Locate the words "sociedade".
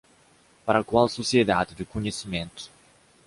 1.07-1.75